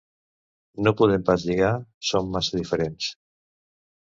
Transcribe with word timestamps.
No 0.87 0.93
podem 1.01 1.27
pas 1.27 1.45
lligar: 1.49 1.71
som 2.13 2.33
massa 2.37 2.59
diferents. 2.63 3.13